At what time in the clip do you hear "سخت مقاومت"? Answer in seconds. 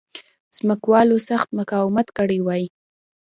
1.29-2.07